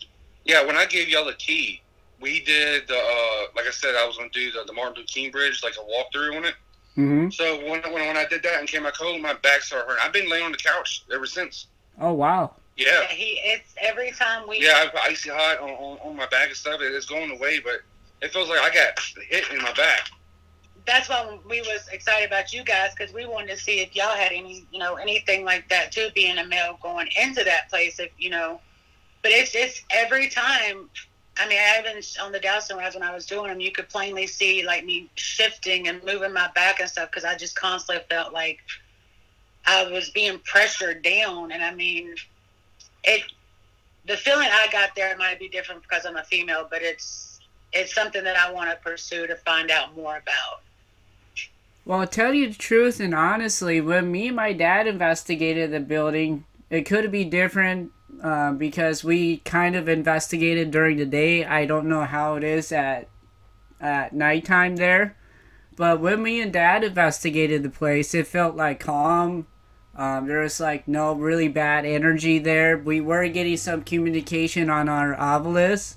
Yeah, 0.45 0.65
when 0.65 0.77
I 0.77 0.87
gave 0.87 1.09
y'all 1.09 1.27
the 1.27 1.35
key, 1.35 1.83
we 2.21 2.41
did 2.45 2.87
the, 2.89 2.97
uh, 2.97 3.43
like 3.57 3.67
I 3.67 3.71
said, 3.71 3.95
I 3.95 4.07
was 4.07 4.17
going 4.17 4.31
to 4.31 4.39
do 4.39 4.51
the, 4.53 4.65
the 4.67 4.73
Martin 4.73 4.95
Luther 4.97 5.07
King 5.07 5.31
Bridge, 5.31 5.63
like 5.63 5.75
a 5.77 5.79
walkthrough 5.81 6.37
on 6.37 6.45
it. 6.45 6.55
Mm-hmm. 6.97 7.31
So 7.31 7.57
when, 7.59 7.81
when, 7.93 8.07
when 8.07 8.17
I 8.17 8.27
did 8.27 8.43
that 8.43 8.59
and 8.59 8.69
came 8.69 8.83
back 8.83 8.95
home, 8.97 9.23
my 9.23 9.35
back 9.35 9.61
started 9.63 9.87
hurting. 9.87 10.03
I've 10.05 10.13
been 10.13 10.29
laying 10.29 10.45
on 10.45 10.53
the 10.53 10.59
couch 10.59 11.05
ever 11.13 11.27
since. 11.27 11.67
Oh 12.01 12.13
wow. 12.13 12.55
Yeah. 12.77 12.87
Yeah, 13.03 13.07
he 13.09 13.41
it's 13.45 13.75
every 13.81 14.11
time 14.13 14.49
we 14.49 14.61
Yeah, 14.63 14.75
I've 14.85 14.93
got 14.93 15.03
icy 15.09 15.31
hot 15.31 15.59
on, 15.61 15.71
on, 15.71 15.99
on 15.99 16.17
my 16.17 16.27
back 16.27 16.49
and 16.49 16.57
stuff. 16.57 16.81
It- 16.81 16.93
It's 16.93 17.07
going 17.07 17.31
away, 17.31 17.61
but 17.61 17.81
it 18.21 18.33
feels 18.33 18.49
like 18.49 18.59
I 18.61 18.75
got 18.75 18.99
hit 19.29 19.45
in 19.53 19.59
my 19.59 19.73
back. 19.75 20.11
that's 20.87 21.09
why 21.09 21.39
we 21.49 21.61
was 21.63 21.87
excited 21.93 22.27
about 22.27 22.53
you 22.53 22.65
guys 22.65 22.91
because 22.97 23.13
we 23.15 23.27
wanted 23.27 23.49
to 23.51 23.57
see 23.57 23.81
if 23.81 23.95
y'all 23.95 24.17
had 24.17 24.33
any, 24.33 24.67
you 24.73 24.79
know, 24.79 24.95
anything 24.97 25.45
like 25.45 25.69
that 25.69 25.93
too. 25.93 26.09
Being 26.15 26.39
a 26.39 26.47
male 26.47 26.79
going 26.83 27.09
into 27.21 27.45
that 27.45 27.69
place, 27.69 27.99
if 28.01 28.11
you 28.19 28.31
know, 28.31 28.61
but 29.23 29.31
it's 29.33 29.55
it's 29.55 29.83
every 29.91 30.29
time. 30.29 30.89
I 31.39 31.49
mean, 31.49 31.59
I 31.59 31.79
even 31.81 32.03
on 32.21 32.33
the 32.33 32.41
dowsing 32.41 32.77
rods 32.77 32.97
when 32.97 33.05
I 33.05 33.15
was 33.15 33.25
doing 33.25 33.49
them, 33.49 33.61
you 33.61 33.71
could 33.71 33.89
plainly 33.89 34.27
see 34.27 34.65
like 34.65 34.85
me 34.85 35.09
shifting 35.15 35.87
and 35.89 36.03
moving 36.05 36.33
my 36.33 36.51
back 36.55 36.81
and 36.81 36.89
stuff 36.89 37.11
because 37.11 37.25
I 37.25 37.37
just 37.37 37.55
constantly 37.55 38.05
felt 38.11 38.33
like 38.33 38.59
I 39.65 39.89
was 39.91 40.11
being 40.11 40.41
pressured 40.45 41.03
down. 41.03 41.53
And 41.53 41.63
I 41.63 41.73
mean, 41.73 42.15
it 43.05 43.23
the 44.07 44.17
feeling 44.17 44.49
I 44.51 44.67
got 44.73 44.97
there 44.97 45.17
might 45.17 45.39
be 45.39 45.49
different 45.49 45.83
because 45.83 46.07
I'm 46.07 46.17
a 46.17 46.25
female, 46.25 46.67
but 46.69 46.83
it's 46.83 47.39
it's 47.73 47.95
something 47.95 48.25
that 48.25 48.37
I 48.37 48.51
want 48.51 48.71
to 48.71 48.77
pursue 48.77 49.27
to 49.27 49.37
find 49.37 49.71
out 49.71 49.95
more 49.95 50.17
about. 50.17 50.63
Well, 51.85 52.07
tell 52.07 52.35
you 52.35 52.49
the 52.49 52.59
truth 52.59 52.99
and 53.01 53.15
honestly, 53.15 53.81
when 53.81 54.11
me 54.11 54.29
and 54.29 54.37
my 54.37 54.53
dad 54.53 54.87
investigated 54.87 55.71
the 55.71 55.81
building, 55.81 56.45
it 56.69 56.83
could 56.83 57.11
be 57.13 57.25
different 57.25 57.93
uh, 58.23 58.53
because 58.53 59.05
we 59.05 59.39
kind 59.39 59.77
of 59.77 59.89
investigated 59.89 60.71
during 60.71 60.97
the 60.99 61.07
day. 61.07 61.45
I 61.45 61.67
don't 61.67 61.89
know 61.89 62.05
how 62.05 62.37
it 62.37 62.45
is 62.45 62.73
at 62.73 63.09
at 63.81 64.13
nighttime 64.13 64.77
there, 64.77 65.17
but 65.77 66.01
when 66.01 66.23
me 66.23 66.41
and 66.41 66.53
dad 66.53 66.83
investigated 66.83 67.63
the 67.63 67.71
place, 67.71 68.15
it 68.15 68.27
felt 68.27 68.57
like 68.57 68.81
calm. 68.81 69.47
Um, 69.95 70.27
there 70.27 70.41
was 70.41 70.61
like 70.61 70.87
no 70.87 71.13
really 71.15 71.49
bad 71.49 71.85
energy 71.85 72.39
there. 72.39 72.79
We 72.79 73.01
were 73.01 73.27
getting 73.29 73.57
some 73.57 73.83
communication 73.83 74.71
on 74.71 74.89
our 74.89 75.15
Ovilus, 75.17 75.97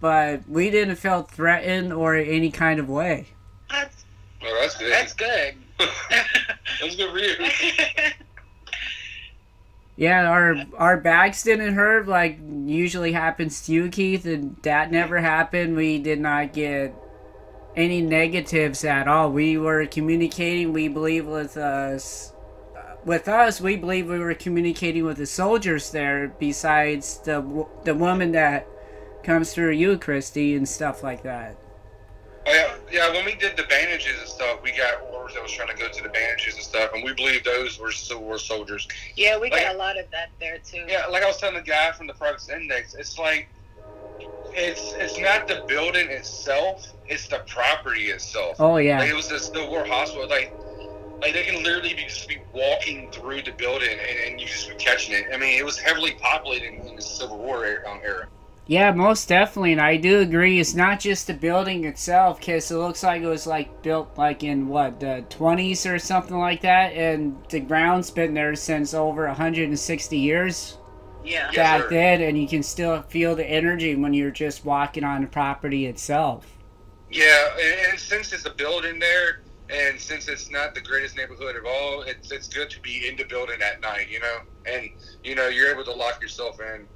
but 0.00 0.48
we 0.48 0.70
didn't 0.70 0.96
feel 0.96 1.22
threatened 1.22 1.92
or 1.92 2.14
any 2.16 2.50
kind 2.50 2.80
of 2.80 2.88
way. 2.88 3.28
That's 3.70 4.04
Oh, 4.42 4.58
that's 4.60 4.76
good. 4.78 4.90
that's 4.92 5.12
good. 5.12 5.54
that's 6.80 6.96
good 6.96 7.10
for 7.10 7.18
you. 7.18 7.34
Yeah, 10.00 10.30
our 10.30 10.64
our 10.78 10.96
backs 10.96 11.42
didn't 11.42 11.74
hurt 11.74 12.08
like 12.08 12.38
usually 12.64 13.12
happens 13.12 13.60
to 13.66 13.72
you, 13.72 13.90
Keith, 13.90 14.24
and 14.24 14.56
that 14.62 14.90
never 14.90 15.18
happened. 15.18 15.76
We 15.76 15.98
did 15.98 16.18
not 16.20 16.54
get 16.54 16.94
any 17.76 18.00
negatives 18.00 18.82
at 18.82 19.06
all. 19.06 19.30
We 19.30 19.58
were 19.58 19.84
communicating. 19.84 20.72
We 20.72 20.88
believe 20.88 21.26
with 21.26 21.58
us, 21.58 22.32
with 23.04 23.28
us. 23.28 23.60
We 23.60 23.76
believe 23.76 24.08
we 24.08 24.18
were 24.18 24.32
communicating 24.32 25.04
with 25.04 25.18
the 25.18 25.26
soldiers 25.26 25.90
there. 25.90 26.28
Besides 26.38 27.18
the 27.18 27.66
the 27.84 27.94
woman 27.94 28.32
that 28.32 28.66
comes 29.22 29.52
through 29.52 29.72
you, 29.72 29.98
Christy, 29.98 30.56
and 30.56 30.66
stuff 30.66 31.02
like 31.02 31.24
that. 31.24 31.58
Yeah, 32.52 32.74
yeah. 32.90 33.12
When 33.12 33.24
we 33.24 33.34
did 33.34 33.56
the 33.56 33.64
bandages 33.64 34.18
and 34.18 34.28
stuff, 34.28 34.60
we 34.62 34.72
got 34.72 35.00
orders 35.12 35.34
that 35.34 35.42
was 35.42 35.52
trying 35.52 35.68
to 35.68 35.74
go 35.76 35.88
to 35.88 36.02
the 36.02 36.08
bandages 36.08 36.54
and 36.54 36.62
stuff, 36.64 36.90
and 36.94 37.02
we 37.04 37.12
believe 37.14 37.44
those 37.44 37.78
were 37.78 37.92
Civil 37.92 38.24
War 38.24 38.38
soldiers. 38.38 38.86
yeah, 39.16 39.38
we 39.38 39.50
Like- 39.50 39.62
got 39.62 39.74
a 39.74 39.78
lot 39.78 39.98
of 39.98 40.10
that 40.10 40.30
there 40.40 40.58
too. 40.58 40.84
Yeah, 40.88 41.06
like 41.06 41.22
I 41.22 41.26
was 41.26 41.36
telling 41.38 41.56
the 41.56 41.62
guy 41.62 41.92
from 41.92 42.06
the 42.06 42.14
Progress 42.14 42.48
Index, 42.48 42.94
it's 42.94 43.18
like 43.18 43.48
it's 44.52 44.92
it's 44.94 45.18
not 45.18 45.46
the 45.46 45.62
building 45.68 46.08
itself, 46.10 46.86
it's 47.06 47.28
the 47.28 47.38
property 47.46 48.10
itself. 48.10 48.56
Oh 48.58 48.72
Like 48.72 48.86
yeah, 48.86 49.02
it 49.04 49.14
was 49.14 49.28
the 49.28 49.38
Civil 49.38 49.68
War 49.70 49.84
hospital, 49.84 50.28
like 50.28 50.52
like 51.20 51.34
they 51.34 51.44
can 51.44 51.62
literally 51.62 51.94
be 51.94 52.04
just 52.04 52.26
be 52.28 52.38
walking 52.54 53.10
through 53.12 53.42
the 53.42 53.52
building 53.52 53.90
and, 53.90 54.18
and 54.32 54.40
you 54.40 54.46
just 54.46 54.68
be 54.70 54.74
catching 54.76 55.14
it. 55.14 55.26
I 55.32 55.36
mean, 55.36 55.58
it 55.58 55.64
was 55.64 55.78
heavily 55.78 56.12
populated 56.12 56.72
in, 56.72 56.88
in 56.88 56.96
the 56.96 57.02
Civil 57.02 57.36
War 57.38 57.64
era, 57.66 57.88
um, 57.90 58.00
era. 58.02 58.26
Yeah, 58.70 58.92
most 58.92 59.28
definitely, 59.28 59.72
and 59.72 59.80
I 59.80 59.96
do 59.96 60.20
agree. 60.20 60.60
It's 60.60 60.74
not 60.74 61.00
just 61.00 61.26
the 61.26 61.34
building 61.34 61.84
itself, 61.84 62.38
because 62.40 62.70
it 62.70 62.76
looks 62.76 63.02
like 63.02 63.20
it 63.22 63.26
was 63.26 63.46
like 63.46 63.82
built 63.82 64.16
like 64.16 64.44
in 64.44 64.68
what 64.68 65.00
the 65.00 65.24
twenties 65.28 65.84
or 65.86 65.98
something 65.98 66.38
like 66.38 66.60
that, 66.62 66.92
and 66.94 67.44
the 67.50 67.60
ground's 67.60 68.10
been 68.10 68.34
there 68.34 68.54
since 68.54 68.94
over 68.94 69.26
160 69.26 70.16
years 70.18 70.78
Yeah. 71.22 71.52
Back 71.54 71.84
sir. 71.84 71.88
then, 71.88 72.22
and 72.22 72.38
you 72.38 72.48
can 72.48 72.62
still 72.62 73.02
feel 73.02 73.36
the 73.36 73.46
energy 73.46 73.94
when 73.96 74.14
you're 74.14 74.30
just 74.30 74.64
walking 74.64 75.04
on 75.04 75.22
the 75.22 75.28
property 75.28 75.86
itself. 75.86 76.58
Yeah, 77.10 77.48
and, 77.60 77.90
and 77.90 78.00
since 78.00 78.32
it's 78.32 78.46
a 78.46 78.50
building 78.54 78.98
there, 79.00 79.42
and 79.68 80.00
since 80.00 80.28
it's 80.28 80.50
not 80.50 80.74
the 80.74 80.80
greatest 80.80 81.16
neighborhood 81.16 81.56
of 81.56 81.64
all, 81.66 82.02
it's 82.02 82.30
it's 82.30 82.48
good 82.48 82.70
to 82.70 82.80
be 82.80 83.08
in 83.08 83.16
the 83.16 83.24
building 83.24 83.60
at 83.62 83.80
night, 83.80 84.08
you 84.10 84.20
know, 84.20 84.38
and 84.66 84.88
you 85.24 85.34
know 85.34 85.48
you're 85.48 85.70
able 85.72 85.84
to 85.84 85.92
lock 85.92 86.22
yourself 86.22 86.60
in. 86.60 86.88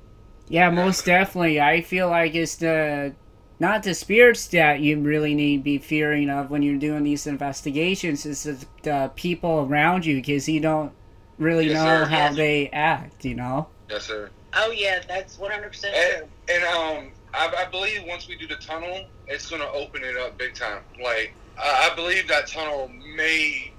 Yeah, 0.48 0.70
most 0.70 1.04
definitely. 1.04 1.60
I 1.60 1.80
feel 1.80 2.08
like 2.10 2.34
it's 2.34 2.56
the 2.56 3.14
not 3.60 3.82
the 3.82 3.94
spirits 3.94 4.46
that 4.48 4.80
you 4.80 5.00
really 5.00 5.34
need 5.34 5.58
to 5.58 5.62
be 5.62 5.78
fearing 5.78 6.28
of 6.28 6.50
when 6.50 6.62
you're 6.62 6.78
doing 6.78 7.02
these 7.04 7.26
investigations. 7.26 8.26
It's 8.26 8.42
the, 8.44 8.66
the 8.82 9.12
people 9.14 9.66
around 9.68 10.04
you 10.04 10.16
because 10.16 10.48
you 10.48 10.60
don't 10.60 10.92
really 11.38 11.68
Yes, 11.68 11.74
know 11.74 12.04
sir. 12.04 12.04
how 12.06 12.16
Yes. 12.16 12.36
they 12.36 12.68
act. 12.70 13.24
You 13.24 13.34
know. 13.34 13.68
Yes, 13.88 14.04
sir. 14.06 14.30
Oh 14.54 14.70
yeah, 14.70 15.00
that's 15.08 15.38
one 15.38 15.50
hundred 15.50 15.68
percent 15.70 15.94
And, 15.94 16.18
true. 16.46 16.54
and 16.56 16.64
um, 16.64 17.12
I, 17.32 17.64
I 17.64 17.70
believe 17.70 18.02
once 18.06 18.28
we 18.28 18.36
do 18.36 18.46
the 18.46 18.56
tunnel, 18.56 19.06
it's 19.26 19.48
gonna 19.50 19.66
open 19.72 20.02
it 20.04 20.16
up 20.16 20.36
big 20.38 20.54
time. 20.54 20.82
Like 21.02 21.34
I, 21.58 21.90
I 21.90 21.94
believe 21.94 22.28
that 22.28 22.46
tunnel 22.46 22.90
may 23.16 23.72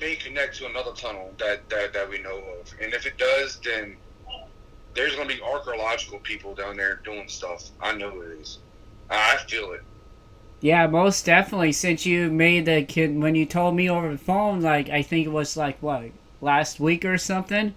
may 0.00 0.16
connect 0.16 0.56
to 0.58 0.66
another 0.66 0.92
tunnel 0.92 1.32
that, 1.38 1.68
that 1.70 1.92
that 1.92 2.08
we 2.08 2.18
know 2.18 2.36
of, 2.38 2.74
and 2.82 2.92
if 2.92 3.06
it 3.06 3.16
does, 3.16 3.58
then 3.64 3.96
there's 4.94 5.14
gonna 5.14 5.28
be 5.28 5.40
archaeological 5.42 6.18
people 6.20 6.54
down 6.54 6.76
there 6.76 7.00
doing 7.04 7.28
stuff. 7.28 7.70
I 7.80 7.92
know 7.94 8.20
it 8.22 8.38
is. 8.40 8.58
I 9.10 9.34
I 9.34 9.36
feel 9.48 9.72
it. 9.72 9.82
Yeah, 10.60 10.86
most 10.86 11.24
definitely. 11.24 11.72
Since 11.72 12.04
you 12.04 12.30
made 12.30 12.66
the 12.66 12.82
kid 12.84 13.16
when 13.18 13.34
you 13.34 13.46
told 13.46 13.74
me 13.76 13.88
over 13.88 14.10
the 14.12 14.18
phone, 14.18 14.60
like 14.60 14.90
I 14.90 15.02
think 15.02 15.26
it 15.26 15.30
was 15.30 15.56
like 15.56 15.78
what 15.82 16.10
last 16.40 16.80
week 16.80 17.04
or 17.04 17.16
something, 17.18 17.74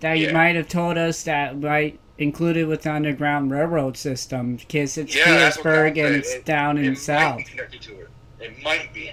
that 0.00 0.18
you 0.18 0.32
might 0.32 0.56
have 0.56 0.68
told 0.68 0.98
us 0.98 1.22
that 1.22 1.58
might 1.58 1.98
included 2.18 2.66
with 2.66 2.82
the 2.82 2.92
underground 2.92 3.50
railroad 3.50 3.96
system 3.96 4.56
because 4.56 4.96
it's 4.96 5.14
Yeah, 5.14 5.24
Petersburg 5.24 5.98
and 5.98 6.08
said. 6.08 6.14
it's 6.20 6.34
It- 6.34 6.44
down 6.46 6.78
in 6.78 6.84
it 6.84 6.86
the 6.86 6.90
might 6.92 6.98
south. 6.98 7.36
be 7.38 7.44
connected 7.44 7.82
to 7.82 8.00
it. 8.00 8.08
It 8.40 8.62
might 8.62 8.92
be. 8.94 9.10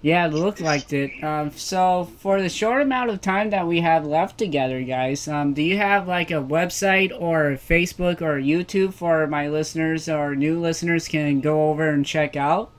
Yeah, 0.00 0.26
it 0.26 0.32
looked 0.32 0.60
like 0.60 0.92
it. 0.92 1.22
Um, 1.24 1.50
so 1.50 2.08
for 2.18 2.40
the 2.40 2.48
short 2.48 2.82
amount 2.82 3.10
of 3.10 3.20
time 3.20 3.50
that 3.50 3.66
we 3.66 3.80
have 3.80 4.06
left 4.06 4.38
together, 4.38 4.80
guys, 4.82 5.26
um, 5.26 5.54
do 5.54 5.62
you 5.62 5.76
have 5.76 6.06
like 6.06 6.30
a 6.30 6.34
website 6.34 7.10
or 7.18 7.52
Facebook 7.56 8.22
or 8.22 8.40
YouTube 8.40 8.94
for 8.94 9.26
my 9.26 9.48
listeners 9.48 10.08
or 10.08 10.36
new 10.36 10.60
listeners 10.60 11.08
can 11.08 11.40
go 11.40 11.70
over 11.70 11.88
and 11.88 12.06
check 12.06 12.36
out? 12.36 12.70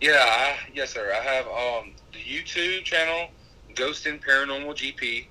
Yeah, 0.00 0.18
I, 0.18 0.56
yes, 0.74 0.94
sir. 0.94 1.12
I 1.12 1.22
have 1.22 1.46
um, 1.46 1.92
the 2.12 2.18
YouTube 2.18 2.82
channel, 2.84 3.28
Ghost 3.76 4.06
and 4.06 4.20
Paranormal 4.20 4.74
GP, 4.74 5.26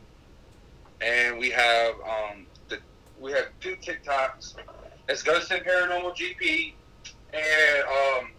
and 1.01 1.37
we 1.37 1.49
have 1.49 1.95
um, 1.95 2.45
the 2.69 2.79
we 3.19 3.31
have 3.33 3.47
two 3.59 3.75
TikToks. 3.75 4.55
It's 5.09 5.23
Ghost 5.23 5.51
and 5.51 5.65
Paranormal 5.65 6.15
GP, 6.15 6.73
and 7.33 7.83
um, 7.83 8.31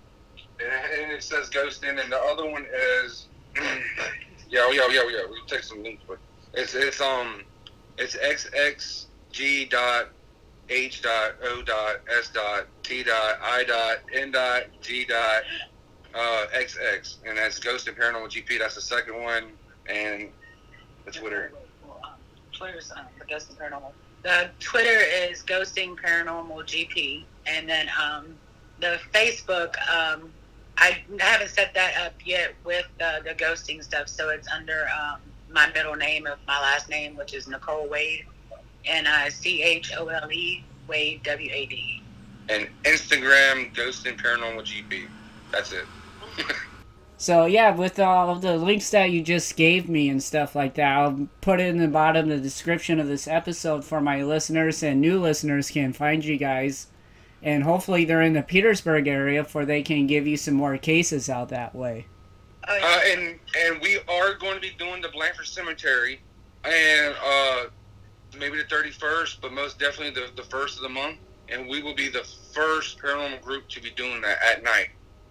and, 1.02 1.12
it 1.12 1.22
says 1.22 1.48
Ghost 1.48 1.84
in, 1.84 1.98
and 1.98 2.10
the 2.10 2.18
other 2.18 2.48
one 2.50 2.66
is 3.04 3.26
yeah, 4.50 4.70
yeah, 4.72 4.88
yeah, 4.90 5.02
yeah. 5.08 5.22
We'll 5.28 5.46
take 5.46 5.62
some 5.62 5.82
links, 5.82 6.02
but 6.06 6.18
it's 6.54 6.74
it's 6.74 7.00
um 7.00 7.42
it's 7.98 8.16
xxg 8.16 9.70
dot 9.70 10.08
h 10.68 11.02
dot 11.02 11.34
o 11.42 11.62
dot 11.62 11.96
s 12.18 12.30
dot 12.30 12.66
t 12.82 13.02
dot 13.02 13.38
i 13.42 13.64
dot 13.64 13.98
n 14.14 14.30
dot 14.30 14.64
g 14.80 15.04
dot 15.04 15.42
uh, 16.14 16.46
XX, 16.54 17.16
and 17.26 17.38
that's 17.38 17.58
Ghost 17.58 17.88
and 17.88 17.96
Paranormal 17.96 18.30
GP. 18.30 18.58
That's 18.58 18.74
the 18.74 18.80
second 18.80 19.22
one, 19.22 19.44
and 19.88 20.28
the 21.04 21.12
Twitter. 21.12 21.52
Twitter's 22.52 22.90
um, 22.92 23.06
the 23.18 23.24
Ghost 23.26 23.48
and 23.50 23.58
Paranormal. 23.58 23.92
The 24.22 24.50
Twitter 24.58 25.00
is 25.00 25.42
Ghosting 25.42 25.96
Paranormal 25.96 26.64
GP, 26.64 27.24
and 27.46 27.68
then 27.68 27.88
um, 28.00 28.34
the 28.80 28.98
Facebook. 29.12 29.74
Um, 29.88 30.32
I 30.80 31.02
haven't 31.18 31.50
set 31.50 31.74
that 31.74 31.94
up 32.04 32.14
yet 32.24 32.54
with 32.64 32.86
uh, 33.00 33.20
the 33.20 33.34
ghosting 33.34 33.84
stuff, 33.84 34.08
so 34.08 34.30
it's 34.30 34.48
under 34.48 34.86
um, 34.98 35.20
my 35.50 35.70
middle 35.72 35.94
name 35.94 36.26
of 36.26 36.38
my 36.48 36.58
last 36.58 36.88
name, 36.88 37.16
which 37.16 37.34
is 37.34 37.46
Nicole 37.46 37.88
Wade, 37.88 38.24
and 38.86 39.06
uh, 39.06 39.28
C 39.28 39.62
H 39.62 39.92
O 39.98 40.08
L 40.08 40.32
E 40.32 40.64
Wade 40.88 41.22
W 41.22 41.50
A 41.52 41.66
D. 41.66 41.76
E. 41.76 42.02
And 42.48 42.68
Instagram, 42.84 43.74
ghosting 43.74 44.18
Paranormal 44.18 44.62
GP. 44.62 45.06
That's 45.52 45.72
it. 45.72 45.84
So 47.20 47.44
yeah, 47.44 47.76
with 47.76 47.98
all 47.98 48.30
of 48.30 48.40
the 48.40 48.56
links 48.56 48.88
that 48.92 49.10
you 49.10 49.20
just 49.20 49.54
gave 49.54 49.90
me 49.90 50.08
and 50.08 50.22
stuff 50.22 50.56
like 50.56 50.72
that, 50.76 50.96
I'll 50.96 51.28
put 51.42 51.60
it 51.60 51.66
in 51.66 51.76
the 51.76 51.86
bottom 51.86 52.30
of 52.30 52.38
the 52.38 52.42
description 52.42 52.98
of 52.98 53.08
this 53.08 53.28
episode 53.28 53.84
for 53.84 54.00
my 54.00 54.22
listeners 54.22 54.82
and 54.82 55.02
new 55.02 55.20
listeners 55.20 55.68
can 55.68 55.92
find 55.92 56.24
you 56.24 56.38
guys. 56.38 56.86
And 57.42 57.64
hopefully 57.64 58.04
they're 58.04 58.22
in 58.22 58.34
the 58.34 58.42
Petersburg 58.42 59.06
area 59.06 59.44
for 59.44 59.64
they 59.64 59.82
can 59.82 60.06
give 60.06 60.26
you 60.26 60.36
some 60.36 60.54
more 60.54 60.76
cases 60.76 61.30
out 61.30 61.48
that 61.48 61.74
way. 61.74 62.06
Oh. 62.68 62.78
Uh, 62.82 63.00
and 63.06 63.38
and 63.58 63.80
we 63.80 63.98
are 64.08 64.34
going 64.34 64.54
to 64.54 64.60
be 64.60 64.72
doing 64.78 65.00
the 65.00 65.08
Blandford 65.08 65.46
Cemetery, 65.46 66.20
and 66.64 67.14
uh, 67.24 67.64
maybe 68.38 68.58
the 68.58 68.64
thirty 68.64 68.90
first, 68.90 69.40
but 69.40 69.52
most 69.52 69.78
definitely 69.78 70.10
the 70.10 70.30
the 70.36 70.48
first 70.48 70.76
of 70.76 70.82
the 70.82 70.88
month. 70.88 71.16
And 71.48 71.68
we 71.68 71.82
will 71.82 71.96
be 71.96 72.08
the 72.08 72.24
first 72.52 72.98
paranormal 73.00 73.42
group 73.42 73.68
to 73.70 73.80
be 73.80 73.90
doing 73.90 74.20
that 74.20 74.38
at 74.40 74.62
night. 74.62 74.90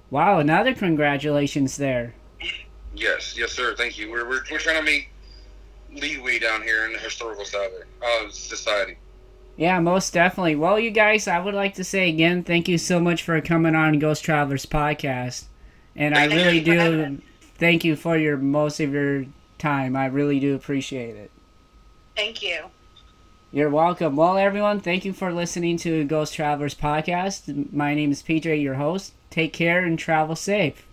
Wow, 0.09 0.39
another 0.39 0.73
congratulations 0.73 1.77
there. 1.77 2.13
Yes, 2.93 3.37
yes, 3.37 3.51
sir. 3.53 3.75
Thank 3.75 3.97
you. 3.97 4.11
We're 4.11 4.27
we're, 4.27 4.41
we're 4.51 4.57
trying 4.57 4.77
to 4.77 4.83
make 4.83 5.11
leeway 5.93 6.39
down 6.39 6.61
here 6.63 6.85
in 6.85 6.93
the 6.93 6.99
historical 6.99 7.45
side 7.45 7.69
of 8.21 8.33
society. 8.33 8.97
Yeah, 9.59 9.81
most 9.81 10.13
definitely. 10.13 10.55
Well, 10.55 10.79
you 10.79 10.89
guys, 10.89 11.27
I 11.27 11.37
would 11.37 11.53
like 11.53 11.73
to 11.73 11.83
say 11.83 12.07
again, 12.07 12.45
thank 12.45 12.69
you 12.69 12.77
so 12.77 12.97
much 13.01 13.23
for 13.23 13.41
coming 13.41 13.75
on 13.75 13.99
Ghost 13.99 14.23
Travelers 14.23 14.65
podcast. 14.65 15.47
And 15.97 16.15
I 16.15 16.27
really 16.27 16.61
do 16.61 17.21
thank 17.55 17.83
you 17.83 17.97
for 17.97 18.17
your 18.17 18.37
most 18.37 18.79
of 18.79 18.93
your 18.93 19.25
time. 19.57 19.97
I 19.97 20.05
really 20.05 20.39
do 20.39 20.55
appreciate 20.55 21.17
it. 21.17 21.29
Thank 22.15 22.41
you. 22.41 22.67
You're 23.51 23.69
welcome. 23.69 24.15
Well, 24.15 24.37
everyone, 24.37 24.79
thank 24.79 25.03
you 25.03 25.11
for 25.11 25.33
listening 25.33 25.75
to 25.79 26.05
Ghost 26.05 26.33
Travelers 26.33 26.73
podcast. 26.73 27.73
My 27.73 27.93
name 27.93 28.13
is 28.13 28.23
PJ, 28.23 28.61
your 28.61 28.75
host. 28.75 29.11
Take 29.29 29.51
care 29.51 29.83
and 29.83 29.99
travel 29.99 30.37
safe. 30.37 30.87